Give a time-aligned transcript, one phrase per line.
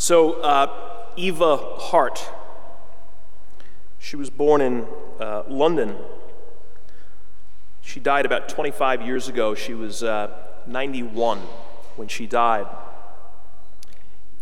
[0.00, 2.30] So, uh, Eva Hart,
[3.98, 4.86] she was born in
[5.18, 5.96] uh, London.
[7.82, 9.56] She died about 25 years ago.
[9.56, 10.30] She was uh,
[10.68, 11.38] 91
[11.96, 12.68] when she died.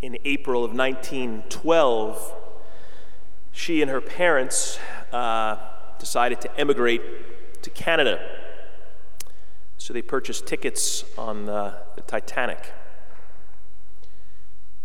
[0.03, 2.35] In April of 1912,
[3.51, 4.79] she and her parents
[5.11, 5.57] uh,
[5.99, 8.21] decided to emigrate to Canada.
[9.79, 12.75] So they purchased tickets on the Titanic.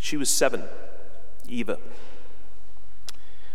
[0.02, 0.64] She was seven,
[1.48, 1.78] Eva.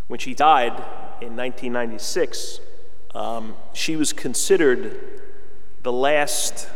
[0.06, 0.74] When she died
[1.20, 2.60] in 1996,
[3.16, 4.96] um, she was considered
[5.82, 6.68] the last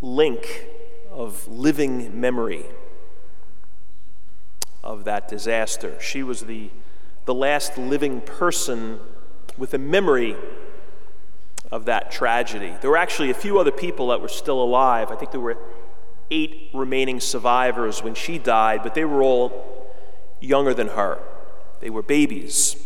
[0.00, 0.66] link
[1.10, 2.64] of living memory
[4.84, 6.00] of that disaster.
[6.00, 6.70] She was the,
[7.24, 9.00] the last living person
[9.58, 10.36] with a memory
[11.72, 12.76] of that tragedy.
[12.80, 15.10] There were actually a few other people that were still alive.
[15.10, 15.58] I think there were
[16.30, 19.94] eight remaining survivors when she died, but they were all
[20.40, 21.18] younger than her.
[21.80, 22.76] They were babies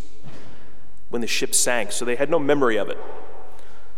[1.09, 2.99] when the ship sank, so they had no memory of it.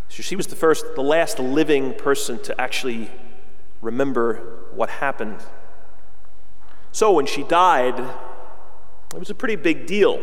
[0.09, 3.11] So she was the first, the last living person to actually
[3.81, 5.39] remember what happened.
[6.93, 10.21] So when she died, it was a pretty big deal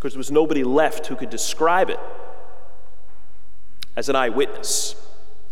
[0.00, 2.00] because there was nobody left who could describe it
[3.96, 4.94] as an eyewitness.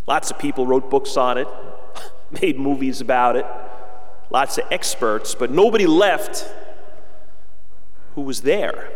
[0.09, 1.47] Lots of people wrote books on it,
[2.41, 3.45] made movies about it,
[4.31, 6.51] lots of experts, but nobody left
[8.15, 8.91] who was there.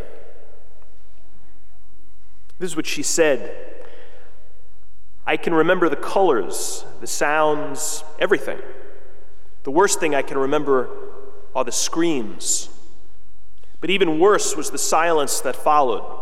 [2.58, 3.54] This is what she said
[5.26, 8.58] I can remember the colors, the sounds, everything.
[9.64, 10.88] The worst thing I can remember
[11.54, 12.70] are the screams.
[13.82, 16.20] But even worse was the silence that followed.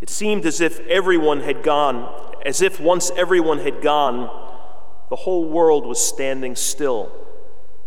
[0.00, 4.28] It seemed as if everyone had gone, as if once everyone had gone,
[5.10, 7.10] the whole world was standing still.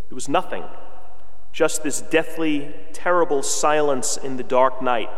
[0.08, 0.64] There was nothing,
[1.52, 5.10] just this deathly, terrible silence in the dark night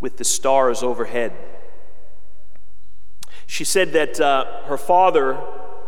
[0.00, 1.32] with the stars overhead.
[3.46, 5.42] She said that uh, her father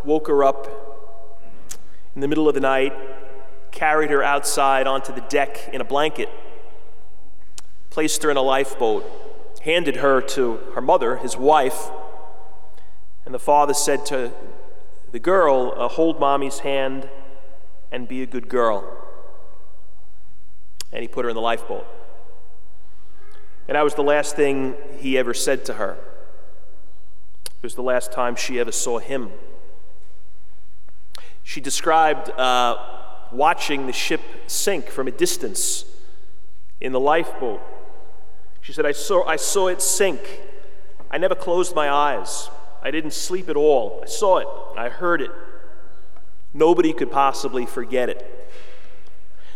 [0.04, 0.66] woke her up
[2.14, 2.92] in the middle of the night,
[3.70, 6.28] carried her outside onto the deck in a blanket,
[7.88, 9.04] placed her in a lifeboat
[9.62, 11.90] handed her to her mother, his wife,
[13.24, 14.32] and the father said to
[15.10, 17.08] the girl, uh, Hold mommy's hand
[17.90, 18.84] and be a good girl.
[20.92, 21.86] And he put her in the lifeboat.
[23.68, 25.98] And that was the last thing he ever said to her.
[27.46, 29.30] It was the last time she ever saw him.
[31.42, 32.76] She described uh,
[33.30, 35.84] watching the ship sink from a distance
[36.80, 37.60] in the lifeboat
[38.62, 40.40] she said, I saw, I saw it sink.
[41.10, 42.48] I never closed my eyes.
[42.82, 44.00] I didn't sleep at all.
[44.02, 44.48] I saw it.
[44.76, 45.30] I heard it.
[46.52, 48.28] Nobody could possibly forget it.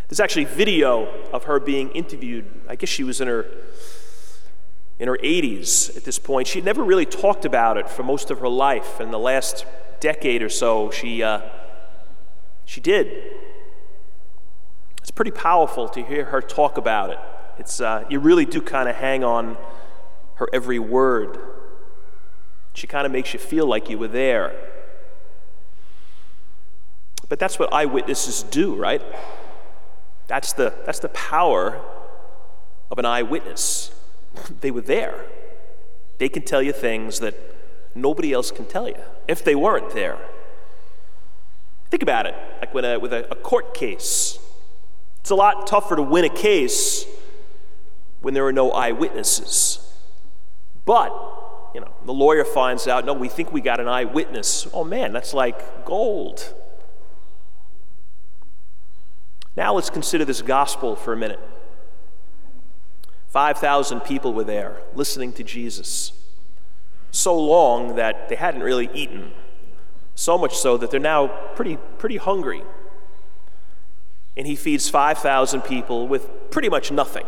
[0.08, 2.46] There's actually video of her being interviewed.
[2.68, 3.46] I guess she was in her
[4.98, 6.48] in her 80s at this point.
[6.48, 9.00] She never really talked about it for most of her life.
[9.00, 9.66] In the last
[10.00, 11.42] decade or so, she uh,
[12.64, 13.34] she did.
[14.98, 17.18] It's pretty powerful to hear her talk about it.
[17.58, 19.56] It's, uh, you really do kind of hang on
[20.34, 21.38] her every word.
[22.76, 24.54] She kind of makes you feel like you were there.
[27.26, 29.00] But that's what eyewitnesses do, right?
[30.26, 31.80] That's the, that's the power
[32.90, 33.92] of an eyewitness.
[34.60, 35.24] they were there.
[36.18, 37.34] They can tell you things that
[37.94, 40.18] nobody else can tell you if they weren't there.
[41.90, 44.38] Think about it like when a, with a, a court case.
[45.20, 47.06] It's a lot tougher to win a case
[48.20, 49.94] when there are no eyewitnesses.
[50.84, 51.35] But,
[51.76, 54.66] you know, the lawyer finds out, no, we think we got an eyewitness.
[54.72, 56.54] Oh man, that's like gold.
[59.54, 61.38] Now let's consider this gospel for a minute.
[63.28, 66.12] 5,000 people were there listening to Jesus.
[67.10, 69.32] So long that they hadn't really eaten.
[70.14, 71.26] So much so that they're now
[71.56, 72.62] pretty, pretty hungry.
[74.34, 77.26] And he feeds 5,000 people with pretty much nothing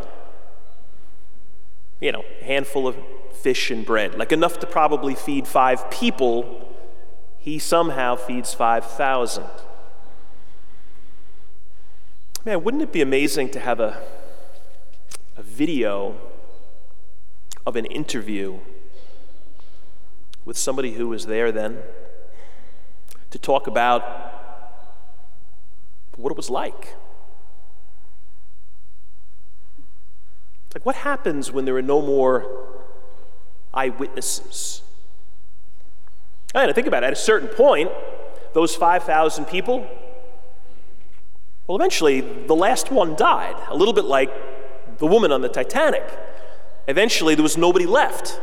[2.01, 2.97] you know, a handful of
[3.43, 6.75] fish and bread, like enough to probably feed five people.
[7.39, 9.45] He somehow feeds 5,000.
[12.45, 14.03] Man, wouldn't it be amazing to have a,
[15.37, 16.17] a video
[17.67, 18.59] of an interview
[20.45, 21.79] with somebody who was there then
[23.31, 24.03] to talk about
[26.17, 26.95] what it was like?
[30.75, 32.68] Like, what happens when there are no more
[33.75, 34.83] eyewitnesses?
[36.55, 37.91] And I think about it, at a certain point,
[38.55, 39.87] those 5,000 people,
[41.67, 44.33] well, eventually the last one died, a little bit like
[44.99, 46.03] the woman on the Titanic.
[46.89, 48.41] Eventually there was nobody left.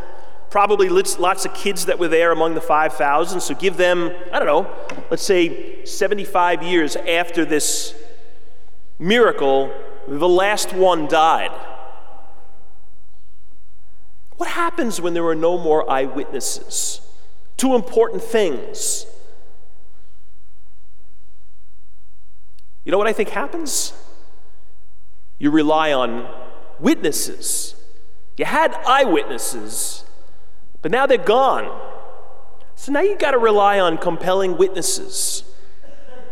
[0.51, 4.47] Probably lots of kids that were there among the 5,000, so give them, I don't
[4.47, 4.71] know,
[5.09, 7.95] let's say 75 years after this
[8.99, 9.73] miracle,
[10.07, 11.51] the last one died.
[14.37, 17.01] What happens when there are no more eyewitnesses?
[17.57, 19.05] Two important things.
[22.83, 23.93] You know what I think happens?
[25.39, 26.27] You rely on
[26.79, 27.75] witnesses.
[28.37, 30.03] You had eyewitnesses,
[30.81, 31.81] but now they're gone.
[32.75, 35.43] So now you've got to rely on compelling witnesses.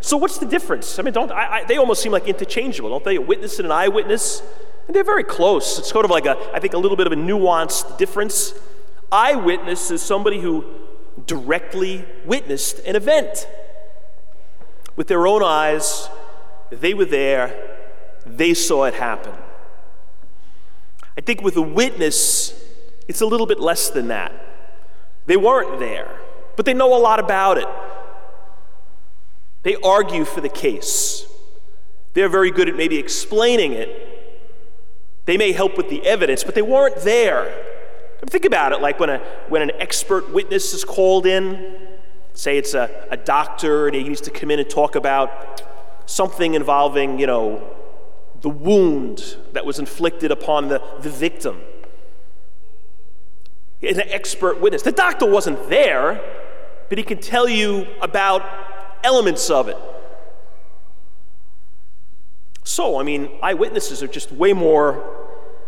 [0.02, 1.00] So what's the difference?
[1.00, 3.16] I mean, don't I, I, they almost seem like interchangeable, don't they?
[3.16, 4.44] A witness and an eyewitness,
[4.88, 5.80] and they're very close.
[5.80, 8.54] It's sort of like a, I think, a little bit of a nuanced difference.
[9.12, 10.66] Eyewitness is somebody who
[11.26, 13.48] directly witnessed an event
[14.96, 16.10] with their own eyes.
[16.70, 17.78] They were there.
[18.26, 19.34] They saw it happen.
[21.18, 22.54] I think with a witness,
[23.08, 24.32] it's a little bit less than that.
[25.26, 26.20] They weren't there,
[26.56, 27.68] but they know a lot about it.
[29.62, 31.26] They argue for the case.
[32.14, 34.13] They're very good at maybe explaining it.
[35.26, 37.54] They may help with the evidence, but they weren't there.
[38.28, 41.78] Think about it like when, a, when an expert witness is called in,
[42.34, 45.62] say it's a, a doctor and he needs to come in and talk about
[46.06, 47.76] something involving, you know,
[48.42, 51.62] the wound that was inflicted upon the, the victim.
[53.82, 54.82] An expert witness.
[54.82, 56.22] The doctor wasn't there,
[56.90, 58.44] but he can tell you about
[59.04, 59.78] elements of it.
[62.64, 65.04] So, I mean, eyewitnesses are just way more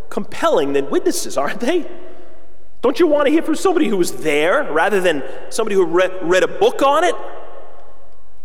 [0.09, 1.89] compelling than witnesses, aren't they?
[2.81, 6.11] Don't you want to hear from somebody who was there rather than somebody who read,
[6.21, 7.15] read a book on it?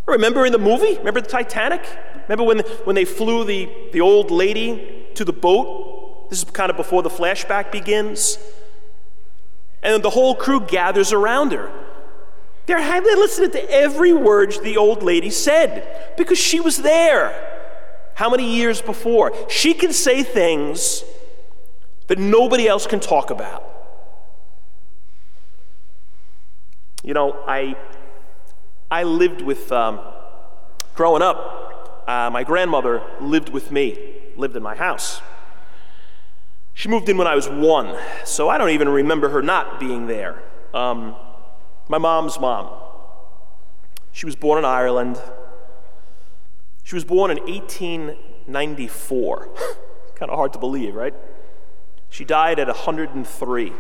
[0.07, 0.97] Remember in the movie?
[0.99, 1.87] Remember the Titanic?
[2.23, 6.31] Remember when, when they flew the, the old lady to the boat?
[6.31, 8.39] This is kind of before the flashback begins.
[9.83, 11.71] And the whole crew gathers around her.
[12.67, 17.50] They're listening to every word the old lady said because she was there.
[18.21, 19.33] How many years before?
[19.49, 21.05] She can say things
[22.09, 23.65] that nobody else can talk about.
[27.03, 27.77] You know, I,
[28.91, 30.01] I lived with, um,
[30.95, 33.97] growing up, uh, my grandmother lived with me,
[34.37, 35.23] lived in my house.
[36.75, 37.97] She moved in when I was one,
[38.27, 40.43] so I don't even remember her not being there.
[40.75, 41.17] Um,
[41.89, 42.71] my mom's mom.
[44.13, 45.19] She was born in Ireland.
[46.83, 49.49] She was born in 1894.
[50.15, 51.15] kind of hard to believe, right?
[52.11, 53.73] She died at 103.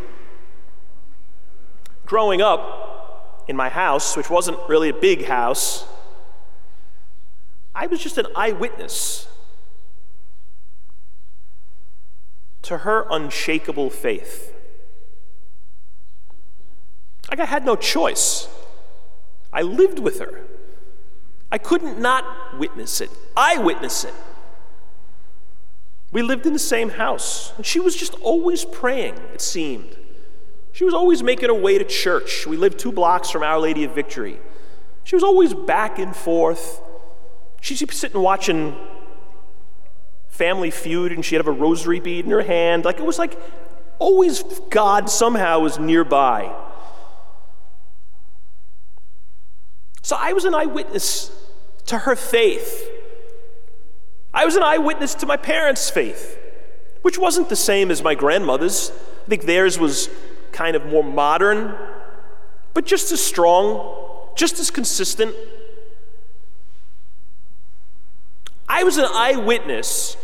[2.07, 5.85] Growing up in my house, which wasn't really a big house,
[7.75, 9.29] I was just an eyewitness
[12.63, 14.55] to her unshakable faith.
[17.31, 18.49] Like I had no choice.
[19.53, 20.45] I lived with her.
[21.53, 23.11] I couldn't not witness it.
[23.37, 24.15] I witness it.
[26.13, 29.97] We lived in the same house, and she was just always praying, it seemed.
[30.73, 32.47] She was always making her way to church.
[32.47, 34.39] We lived two blocks from Our Lady of Victory.
[35.05, 36.81] She was always back and forth
[37.61, 38.75] She'd be sitting watching
[40.29, 42.85] Family Feud and she'd have a rosary bead in her hand.
[42.85, 43.39] Like it was like
[43.99, 46.55] always God somehow was nearby.
[50.03, 51.31] So I was an eyewitness
[51.91, 52.89] to her faith.
[54.33, 56.39] I was an eyewitness to my parents' faith,
[57.03, 58.93] which wasn't the same as my grandmother's.
[59.27, 60.09] I think theirs was
[60.53, 61.77] kind of more modern,
[62.75, 65.35] but just as strong, just as consistent.
[68.69, 70.17] I was an eyewitness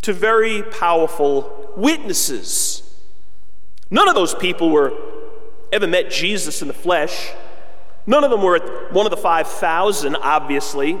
[0.00, 2.82] to very powerful witnesses.
[3.90, 4.94] None of those people were
[5.70, 7.32] ever met Jesus in the flesh.
[8.06, 8.58] None of them were
[8.90, 10.98] one of the 5,000, obviously.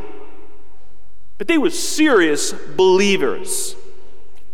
[1.36, 3.76] But they were serious believers.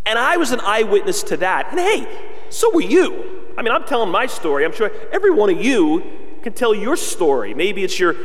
[0.06, 1.70] And I was an eyewitness to that.
[1.70, 3.44] And hey, so were you.
[3.56, 4.64] I mean, I'm telling my story.
[4.64, 6.02] I'm sure every one of you
[6.42, 7.54] can tell your story.
[7.54, 8.16] Maybe it's your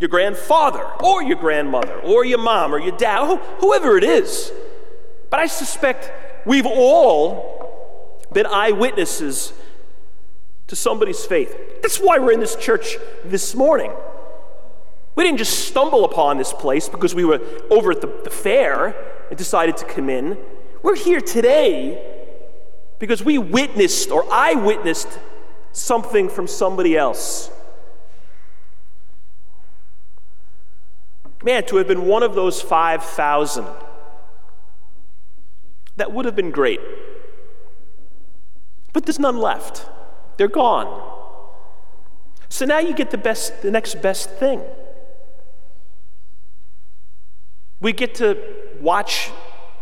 [0.00, 4.52] your grandfather or your grandmother or your mom or your dad, whoever it is.
[5.28, 9.52] But I suspect we've all been eyewitnesses
[10.68, 11.56] to somebody's faith.
[11.82, 13.92] That's why we're in this church this morning.
[15.16, 18.94] We didn't just stumble upon this place because we were over at the, the fair
[19.30, 20.38] and decided to come in.
[20.82, 22.16] We're here today
[22.98, 25.18] because we witnessed or I witnessed
[25.72, 27.50] something from somebody else.
[31.42, 33.66] Man, to have been one of those 5,000,
[35.96, 36.80] that would have been great.
[38.92, 39.86] But there's none left.
[40.38, 41.16] They're gone.
[42.48, 44.62] So now you get the best the next best thing.
[47.80, 48.38] We get to
[48.80, 49.30] watch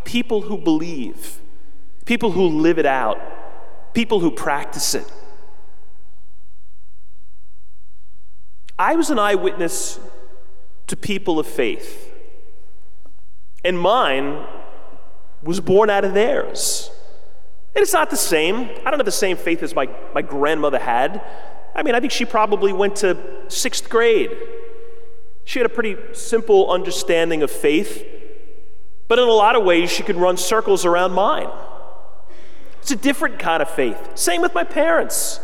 [0.03, 1.39] people who believe,
[2.05, 3.19] people who live it out,
[3.93, 5.09] people who practice it.
[8.79, 9.99] I was an eyewitness
[10.87, 12.11] to people of faith,
[13.63, 14.45] and mine
[15.41, 16.86] was born out of theirs.
[17.77, 18.55] And it's not the same.
[18.55, 21.21] I don't have the same faith as my, my grandmother had.
[21.75, 23.15] I mean, I think she probably went to
[23.49, 24.35] sixth grade.
[25.45, 28.03] She had a pretty simple understanding of faith,
[29.07, 31.49] but in a lot of ways, she could run circles around mine.
[32.81, 34.17] It's a different kind of faith.
[34.17, 35.39] Same with my parents.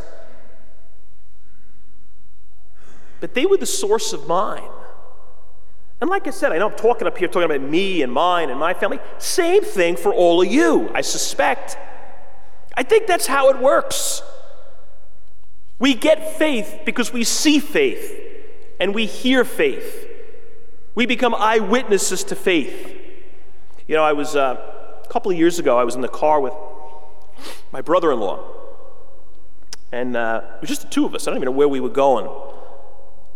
[3.20, 4.72] But they were the source of mine.
[6.02, 8.50] And like I said, I know I'm talking up here, talking about me and mine
[8.50, 8.98] and my family.
[9.20, 11.78] Same thing for all of you, I suspect.
[12.76, 14.22] I think that's how it works.
[15.80, 18.20] We get faith because we see faith
[18.80, 20.08] and we hear faith.
[20.96, 22.96] We become eyewitnesses to faith.
[23.88, 26.40] You know, I was uh, a couple of years ago, I was in the car
[26.40, 26.54] with
[27.72, 28.44] my brother in law.
[29.92, 31.28] And uh, it was just the two of us.
[31.28, 32.30] I don't even know where we were going.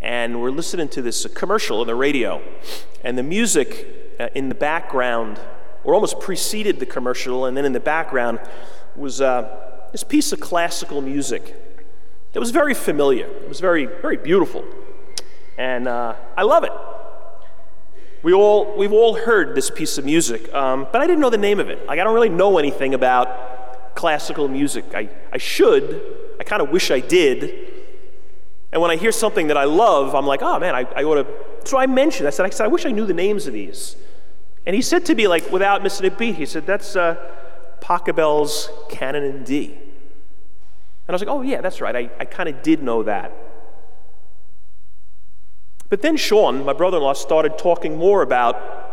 [0.02, 2.42] And we're listening to this commercial on the radio.
[3.04, 5.40] And the music uh, in the background,
[5.84, 8.40] or almost preceded the commercial, and then in the background
[8.98, 11.56] was uh, this piece of classical music
[12.34, 13.26] that was very familiar.
[13.26, 14.64] It was very, very beautiful.
[15.58, 16.72] And uh, I love it.
[18.24, 21.38] We all, we've all heard this piece of music, um, but I didn't know the
[21.38, 21.86] name of it.
[21.86, 24.86] Like, I don't really know anything about classical music.
[24.94, 26.02] I, I should.
[26.40, 27.74] I kind of wish I did.
[28.72, 31.16] And when I hear something that I love, I'm like, oh man, I, I ought
[31.16, 31.28] to.
[31.64, 33.96] So I mentioned, I said, I said, I wish I knew the names of these.
[34.66, 37.16] And he said to me, like, without missing a beat, he said, that's uh,
[37.82, 39.74] Pachelbel's Canon in D.
[41.08, 41.96] And I was like, oh, yeah, that's right.
[41.96, 43.32] I, I kind of did know that.
[45.90, 48.86] But then Sean, my brother in law, started talking more about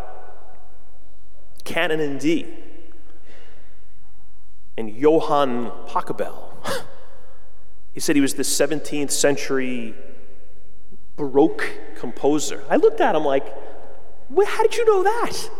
[1.64, 2.46] Canon in D
[4.76, 6.52] and Johann Pachelbel.
[7.94, 9.94] he said he was the 17th century
[11.16, 12.64] Baroque composer.
[12.68, 13.46] I looked at him like,
[14.46, 15.50] how did you know that?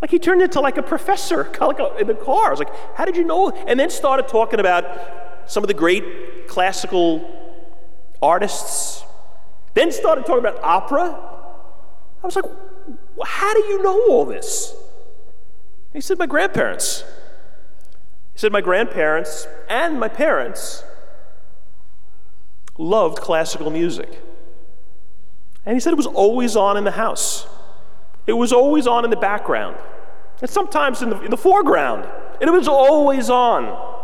[0.00, 2.48] Like he turned into like a professor uh, in the car.
[2.48, 3.50] I was like, how did you know?
[3.50, 4.84] And then started talking about
[5.46, 7.24] some of the great classical
[8.20, 9.04] artists.
[9.74, 11.02] Then started talking about opera.
[12.22, 12.46] I was like,
[13.24, 14.74] how do you know all this?
[15.92, 17.04] He said, my grandparents.
[18.32, 20.84] He said, my grandparents and my parents
[22.78, 24.20] loved classical music.
[25.64, 27.46] And he said it was always on in the house.
[28.26, 29.76] It was always on in the background,
[30.40, 32.06] and sometimes in the, in the foreground,
[32.40, 33.94] and it was always on.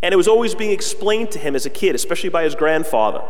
[0.00, 3.22] And it was always being explained to him as a kid, especially by his grandfather.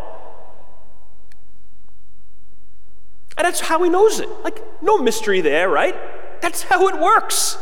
[3.38, 4.28] And that's how he knows it.
[4.44, 5.94] Like, no mystery there, right?
[6.42, 7.56] That's how it works.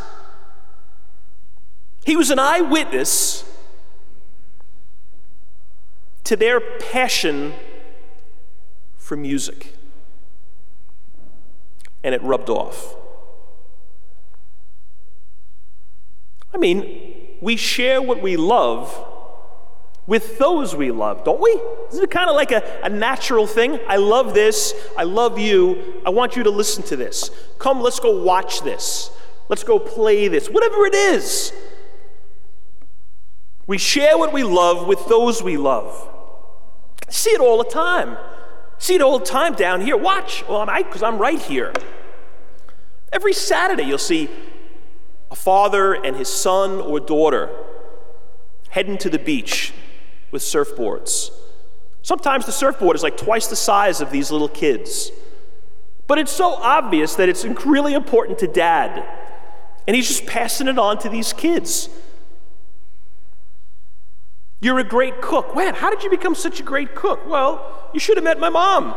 [2.05, 3.45] He was an eyewitness
[6.25, 7.55] to their passion
[8.97, 9.75] for music
[12.07, 12.95] and it rubbed off.
[16.55, 18.97] I mean, we share what we love
[20.07, 21.61] with those we love, don't we?
[21.91, 23.81] This it kind of like a, a natural thing?
[23.89, 24.73] I love this.
[24.97, 26.01] I love you.
[26.07, 27.29] I want you to listen to this.
[27.59, 29.11] Come, let's go watch this.
[29.49, 30.49] Let's go play this.
[30.49, 31.53] Whatever it is.
[33.67, 36.09] We share what we love with those we love.
[37.09, 38.17] I see it all the time.
[38.79, 39.97] See it all the time down here.
[39.97, 40.45] Watch.
[40.49, 41.73] Well, I'm because I'm right here.
[43.13, 44.29] Every Saturday, you'll see
[45.31, 47.51] a father and his son or daughter
[48.71, 49.73] heading to the beach
[50.31, 51.31] with surfboards.
[52.03, 55.11] Sometimes the surfboard is like twice the size of these little kids.
[56.07, 59.05] But it's so obvious that it's really important to dad.
[59.87, 61.89] And he's just passing it on to these kids.
[64.61, 65.55] You're a great cook.
[65.55, 67.27] Man, how did you become such a great cook?
[67.27, 68.95] Well, you should have met my mom.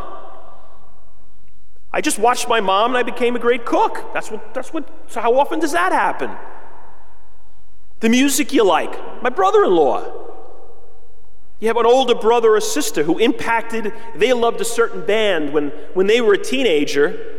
[1.91, 4.13] I just watched my mom and I became a great cook.
[4.13, 6.31] That's what, that's what, so how often does that happen?
[7.99, 10.27] The music you like, my brother in law.
[11.59, 15.69] You have an older brother or sister who impacted, they loved a certain band when,
[15.93, 17.35] when they were a teenager.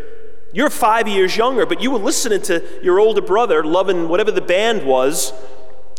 [0.53, 4.43] You're five years younger, but you were listening to your older brother, loving whatever the
[4.43, 5.33] band was,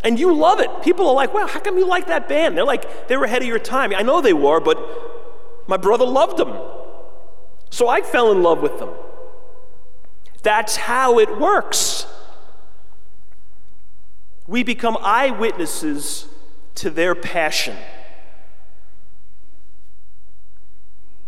[0.03, 0.69] and you love it.
[0.83, 2.57] People are like, well, how come you like that band?
[2.57, 3.93] They're like, they were ahead of your time.
[3.95, 4.77] I know they were, but
[5.67, 6.49] my brother loved them.
[7.71, 8.89] So I fell in love with them.
[10.43, 12.05] That's how it works.
[14.45, 16.27] We become eyewitnesses
[16.75, 17.77] to their passion.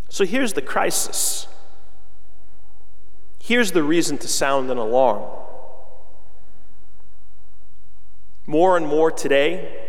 [0.10, 1.48] So here's the crisis.
[3.42, 5.24] Here's the reason to sound an alarm.
[8.46, 9.80] More and more today,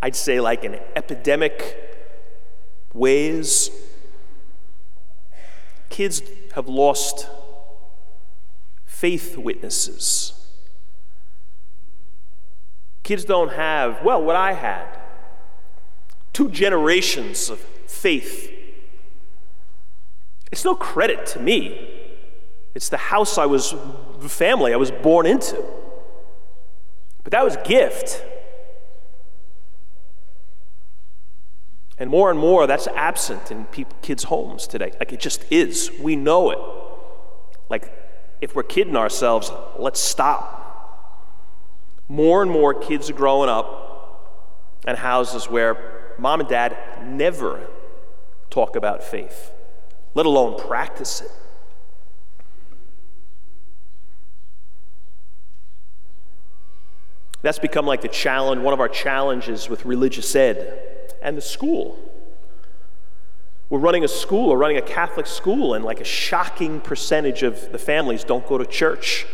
[0.00, 1.76] I'd say like an epidemic
[2.94, 3.70] ways,
[5.90, 6.22] kids
[6.54, 7.28] have lost
[8.86, 10.32] faith witnesses.
[13.02, 14.86] Kids don't have, well, what I had
[16.32, 18.50] two generations of faith.
[20.50, 21.88] It's no credit to me.
[22.74, 23.74] It's the house I was,
[24.20, 25.62] the family I was born into.
[27.22, 28.24] But that was gift.
[32.00, 33.66] And more and more, that's absent in
[34.00, 34.92] kids' homes today.
[34.98, 35.90] Like it just is.
[36.00, 36.58] We know it.
[37.68, 37.92] Like
[38.40, 40.56] if we're kidding ourselves, let's stop.
[42.08, 47.68] More and more kids are growing up in houses where mom and dad never
[48.48, 49.52] talk about faith,
[50.14, 51.30] let alone practice it.
[57.42, 60.89] That's become like the challenge, one of our challenges with religious ed
[61.22, 61.98] and the school.
[63.68, 67.70] We're running a school, we're running a Catholic school, and like a shocking percentage of
[67.70, 69.26] the families don't go to church.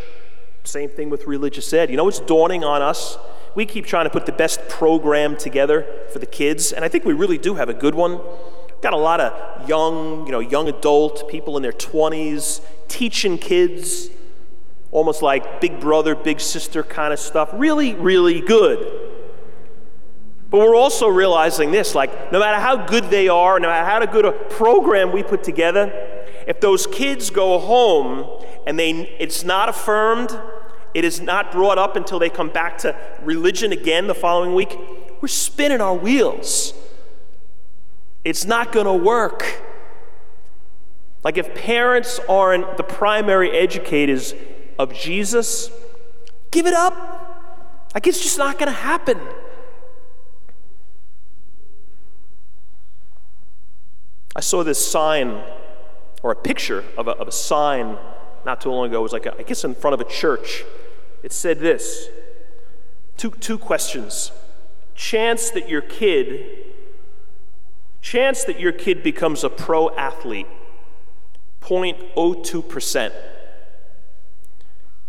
[0.64, 1.90] Same thing with religious ed.
[1.90, 3.16] You know what's dawning on us?
[3.54, 7.04] We keep trying to put the best program together for the kids, and I think
[7.04, 8.20] we really do have a good one.
[8.82, 14.10] Got a lot of young, you know, young adult people in their 20s teaching kids
[14.92, 17.50] almost like big brother, big sister kind of stuff.
[17.52, 19.05] Really, really good.
[20.56, 24.10] But we're also realizing this like, no matter how good they are, no matter how
[24.10, 25.92] good a program we put together,
[26.46, 30.30] if those kids go home and they, it's not affirmed,
[30.94, 34.78] it is not brought up until they come back to religion again the following week,
[35.20, 36.72] we're spinning our wheels.
[38.24, 39.62] It's not going to work.
[41.22, 44.32] Like, if parents aren't the primary educators
[44.78, 45.70] of Jesus,
[46.50, 47.26] give it up.
[47.92, 49.20] Like it's just not going to happen.
[54.36, 55.42] I saw this sign
[56.22, 57.98] or a picture of a, of a sign
[58.44, 59.00] not too long ago.
[59.00, 60.62] It was like, a, I guess, in front of a church.
[61.24, 62.08] It said this
[63.16, 64.30] two, two questions.
[64.94, 66.72] Chance that your kid,
[68.00, 70.46] chance that your kid becomes a pro athlete,
[71.62, 73.12] 0.02%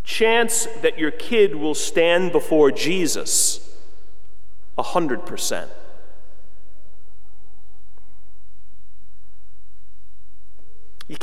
[0.07, 3.77] chance that your kid will stand before Jesus
[4.77, 5.67] 100%.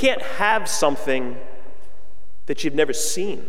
[0.05, 1.35] Can't have something
[2.45, 3.43] that you've never seen.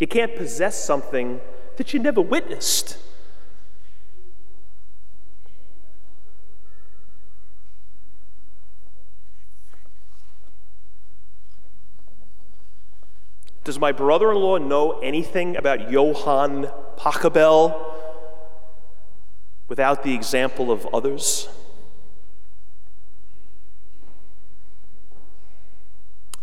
[0.00, 1.40] You can't possess something
[1.76, 2.98] that you never witnessed.
[13.62, 17.94] Does my brother in law know anything about Johann Pachelbel
[19.68, 21.48] without the example of others?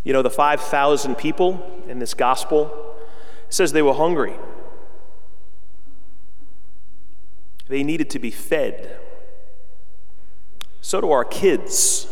[0.04, 2.96] You know, the 5,000 people in this gospel
[3.48, 4.34] says they were hungry.
[7.68, 8.98] They needed to be fed.
[10.82, 12.06] So do our kids.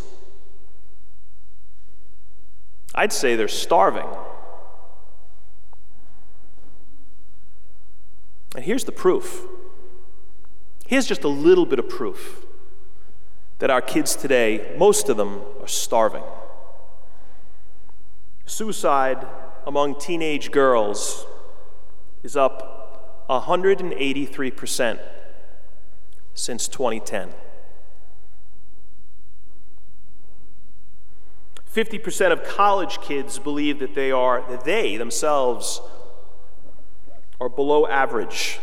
[2.94, 4.08] I'd say they're starving.
[8.54, 9.42] And here's the proof.
[10.86, 12.44] Here's just a little bit of proof
[13.58, 16.24] that our kids today, most of them, are starving.
[18.44, 19.26] Suicide
[19.66, 21.26] among teenage girls
[22.22, 25.00] is up 183%
[26.34, 27.30] since 2010.
[31.72, 35.80] 50% of college kids believe that they are that they themselves
[37.40, 38.60] are below average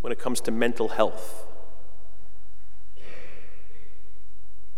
[0.00, 1.44] when it comes to mental health.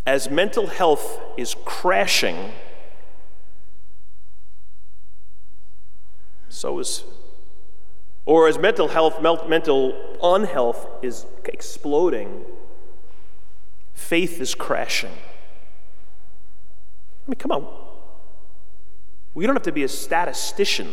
[0.07, 2.53] As mental health is crashing,
[6.55, 7.03] so is,
[8.25, 12.45] or as mental health, mental unhealth is exploding,
[13.93, 15.11] faith is crashing.
[17.27, 17.67] I mean, come on.
[19.35, 20.93] We don't have to be a statistician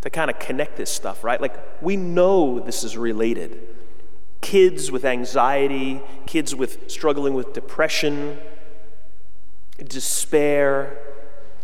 [0.00, 1.40] to kind of connect this stuff, right?
[1.40, 3.60] Like, we know this is related.
[4.40, 8.38] Kids with anxiety, kids with struggling with depression,
[9.76, 10.98] despair,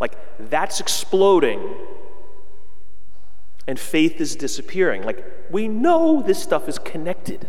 [0.01, 0.19] like
[0.51, 1.63] that's exploding
[3.67, 5.03] and faith is disappearing.
[5.03, 7.47] Like we know this stuff is connected.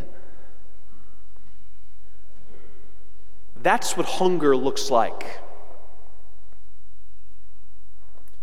[3.61, 5.39] That's what hunger looks like.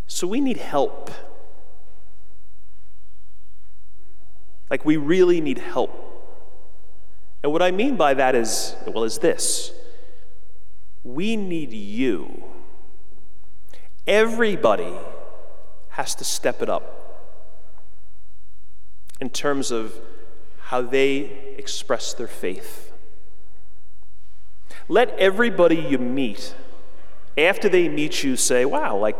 [0.07, 1.11] So we need help.
[4.69, 6.09] Like we really need help.
[7.43, 9.73] And what I mean by that is, well, is this.
[11.03, 12.45] We need you.
[14.07, 14.93] Everybody
[15.91, 17.02] has to step it up
[19.23, 20.01] in terms of
[20.63, 22.93] how they express their faith.
[24.89, 26.57] Let everybody you meet,
[27.39, 29.17] after they meet you, say, wow, like,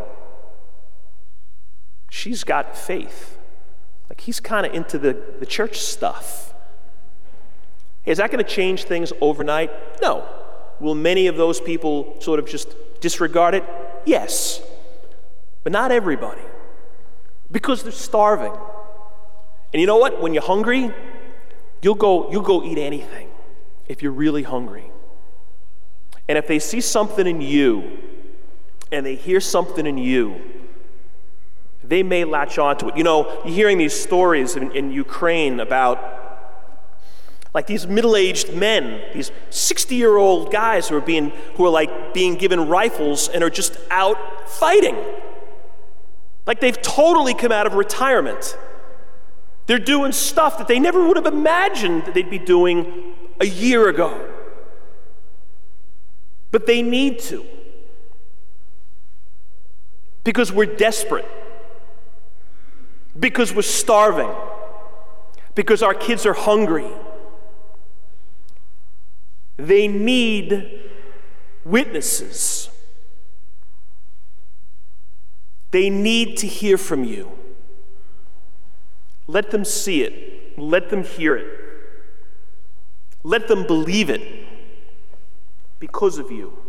[2.11, 3.39] she's got faith.
[4.09, 6.53] Like, he's kind of into the, the church stuff.
[8.05, 9.71] Is that going to change things overnight?
[10.03, 10.27] No.
[10.81, 13.63] Will many of those people sort of just disregard it?
[14.05, 14.61] Yes.
[15.63, 16.43] But not everybody.
[17.53, 18.53] Because they're starving.
[19.73, 20.21] And you know what?
[20.21, 20.93] When you're hungry,
[21.81, 23.31] you'll go, you'll go eat anything
[23.89, 24.91] if you're really hungry.
[26.29, 27.99] And if they see something in you
[28.91, 30.41] and they hear something in you,
[31.83, 32.97] they may latch onto it.
[32.97, 36.21] You know, you're hearing these stories in, in Ukraine about
[37.55, 42.69] like these middle-aged men, these 60-year-old guys who are being who are like being given
[42.69, 44.97] rifles and are just out fighting.
[46.47, 48.57] Like they've totally come out of retirement.
[49.67, 53.89] They're doing stuff that they never would have imagined that they'd be doing a year
[53.89, 54.29] ago.
[56.51, 57.45] But they need to.
[60.25, 61.29] Because we're desperate.
[63.19, 64.31] Because we're starving.
[65.55, 66.91] Because our kids are hungry.
[69.57, 70.81] They need
[71.65, 72.69] witnesses.
[75.71, 77.33] They need to hear from you.
[79.33, 80.59] Let them see it.
[80.59, 81.47] Let them hear it.
[83.25, 84.21] Let them believe it
[85.79, 86.62] because of you.